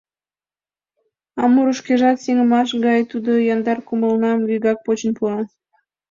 [1.41, 5.37] А муро шкежат сеҥымаш гае тудо: яндар кумылнам вигак почын пуа.